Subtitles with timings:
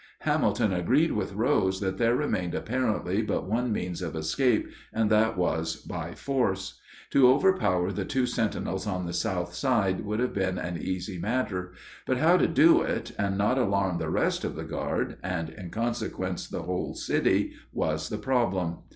[0.21, 5.37] Hamilton agreed with Rose that there remained apparently but one means of escape, and that
[5.37, 6.79] was by force.
[7.11, 11.73] To overpower the two sentinels on the south side would have been an easy matter,
[12.07, 15.69] but how to do it and not alarm the rest of the guard, and, in
[15.69, 18.77] consequence, the whole city, was the problem.